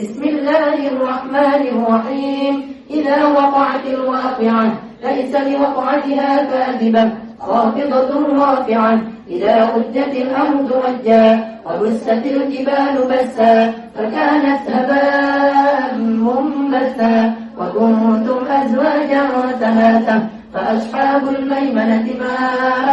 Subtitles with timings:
[0.00, 2.54] بسم الله الرحمن الرحيم.
[2.90, 4.72] إذا وقعت الواقعة
[5.04, 8.10] ليس لوقعتها كاذبة خافضة
[8.44, 8.98] رافعة.
[9.30, 11.24] إذا رجت الأرض رجا
[11.66, 17.34] وبست الجبال بسا فكانت هباء منبثا.
[17.58, 19.24] وكنتم أزواجا
[19.60, 20.16] ثلاثة
[20.54, 22.36] فأصحاب الميمنة ما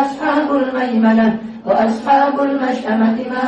[0.01, 3.47] أصحاب الميمنة وأصحاب المشأمة ما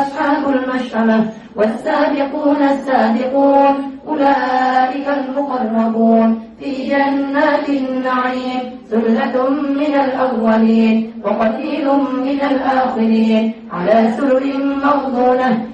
[0.00, 1.24] أصحاب المشأمة.
[1.56, 3.74] والسابقون السابقون
[4.08, 11.86] أولئك المقربون في جنات النعيم ثلة من الأولين وقليل
[12.26, 13.52] من الآخرين.
[13.72, 14.44] على سرر
[14.84, 15.73] موضونة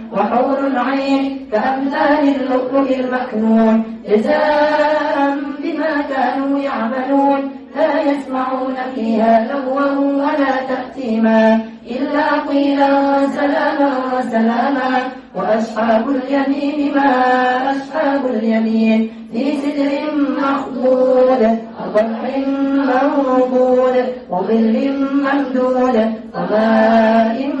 [0.13, 7.61] وحور العين كأمثال اللؤلؤ المكنون جزاء بما كانوا يعملون.
[7.75, 9.91] لا يسمعون فيها لغوا
[10.23, 17.11] ولا تأثيما إلا قيلا سلاما سلاما وأصحاب اليمين ما
[17.71, 19.91] أصحاب اليمين في سدر
[20.41, 21.59] مخضود
[21.95, 23.95] وطلح منضود
[24.29, 25.95] وظل ممدود
[26.35, 27.60] وماء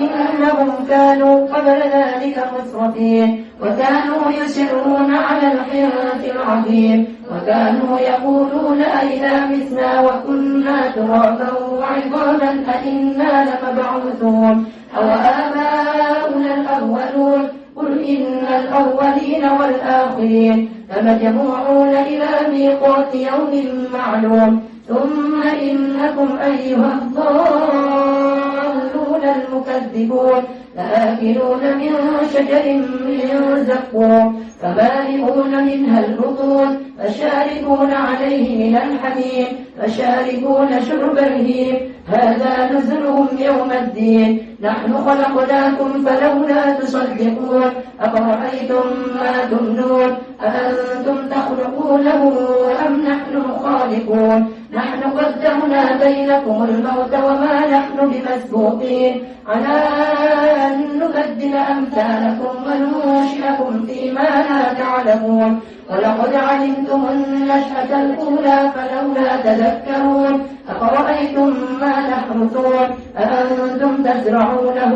[0.00, 10.90] إنهم كانوا قبل ذلك مسرفين وكانوا يسرون على الحنث العظيم وكانوا يقولون أئذا متنا وكنا
[10.90, 14.66] ترابا وعظاما أئنا لمبعوثون.
[14.96, 20.68] أو آباؤنا الأولون؟ قل إن الأولين والآخرين.
[20.96, 24.62] لمجموعون إلى ميقات يوم معلوم.
[24.88, 28.19] ثم إنكم أيها الضالون.
[29.24, 30.42] المكذبون
[30.76, 31.92] لآكلون من
[32.34, 32.64] شجر
[33.06, 39.46] من زقوم فمالئون منها البطون فشاربون عليه من الحميم
[39.78, 41.76] فشاربون شرب الهيم.
[42.08, 44.56] هذا نزلهم يوم الدين.
[44.60, 47.70] نحن خلقناكم فلولا تصدقون.
[48.00, 52.20] أفرأيتم ما تمنون؟ أأنتم تخلقونه
[53.10, 54.40] نحن الخالقون
[54.72, 59.14] نحن قدرنا بينكم الموت وما نحن بمسبوقين.
[59.48, 59.78] على
[60.66, 65.60] أن نبدل أمثالكم وننشئكم فيما لا تعلمون.
[65.90, 70.46] ولقد علمتم النشأة الأولى فلولا تذكرون.
[70.70, 71.50] أفرأيتم
[71.80, 72.86] ما تحرثون؟
[73.18, 74.92] أأنتم تزرعونه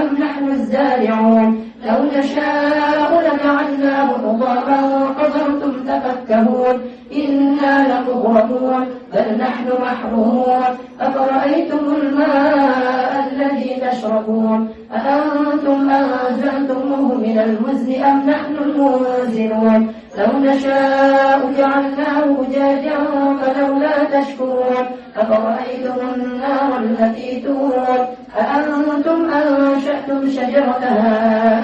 [0.00, 1.48] أم نحن الزارعون؟
[1.84, 6.80] لو نشاء لجعلناه حطاما فظلتم تفكهون
[7.16, 10.64] إنا لمغرمون بل نحن محرومون
[11.00, 22.98] أفرأيتم الماء الذي تشربون أأنتم أنزلتموه من المزن أم نحن المنزلون لو نشاء جعلناه أجاجا
[23.42, 28.06] فلولا تشكرون أفرأيتم النار التي تورون
[28.38, 31.63] أأنتم أنشأتم شجرتها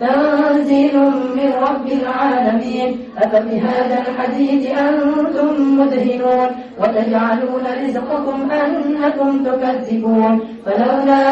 [0.00, 0.98] تنزيل
[1.36, 2.98] من رب العالمين.
[3.18, 6.48] أفبهذا الحديث أنتم مدهنون.
[6.80, 10.40] وتجعلون رزقكم أنكم تكذبون.
[10.66, 11.22] فلولا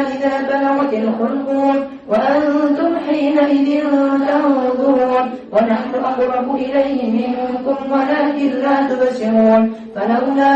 [0.00, 1.76] إذا بلغت الخلقون
[2.08, 3.80] وأنتم حينئذ
[4.28, 5.30] تنظرون.
[5.52, 9.72] ونحن أقرب إليه منكم ولكن لا تبصرون.
[9.94, 10.54] فلولا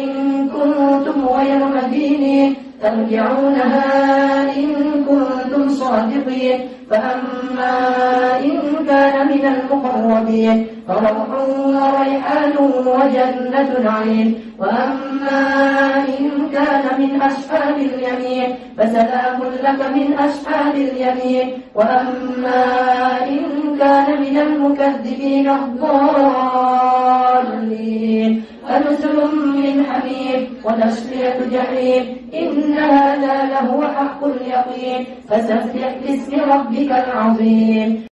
[0.00, 0.08] إن
[0.48, 4.02] كنتم غير مدينين ترجعونها
[4.56, 4.68] إن
[5.08, 6.60] كنتم صادقين.
[6.90, 8.11] فأما
[8.92, 10.66] كان من المقربين.
[10.88, 11.28] فروح
[11.76, 12.54] وريحان
[12.96, 14.28] وجنة نعيم
[14.60, 15.40] وأما
[16.20, 18.48] إن كان من أصحاب اليمين
[18.78, 21.46] فسلام لك من أصحاب اليمين.
[21.74, 22.62] وأما
[23.28, 23.42] إن
[23.80, 25.92] كان من المكذبين الضالين.
[28.68, 29.16] فنزل
[29.56, 32.02] من حميم ونصلية جحيم.
[32.34, 35.00] إن هذا لهو حق اليقين.
[35.28, 38.06] فسبح باسم ربك العظيم.